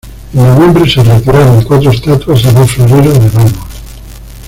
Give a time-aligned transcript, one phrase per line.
[0.33, 3.51] En noviembre, se retiraron cuatro estatuas y dos floreros de mármol.